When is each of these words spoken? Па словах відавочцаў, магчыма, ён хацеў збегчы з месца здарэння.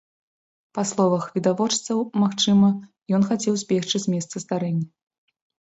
Па 0.77 0.83
словах 0.91 1.27
відавочцаў, 1.35 2.01
магчыма, 2.23 2.69
ён 3.19 3.29
хацеў 3.31 3.53
збегчы 3.63 3.97
з 4.07 4.15
месца 4.15 4.35
здарэння. 4.47 4.87